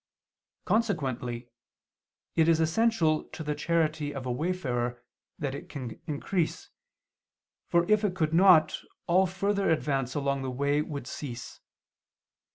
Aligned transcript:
Consequently 0.65 1.47
it 2.35 2.47
is 2.47 2.59
essential 2.59 3.25
to 3.25 3.43
the 3.43 3.53
charity 3.53 4.15
of 4.15 4.25
a 4.25 4.31
wayfarer 4.31 5.03
that 5.37 5.53
it 5.53 5.69
can 5.69 6.01
increase, 6.07 6.71
for 7.67 7.85
if 7.87 8.03
it 8.03 8.15
could 8.15 8.33
not, 8.33 8.79
all 9.05 9.27
further 9.27 9.69
advance 9.69 10.15
along 10.15 10.41
the 10.41 10.49
way 10.49 10.81
would 10.81 11.05
cease. 11.05 11.59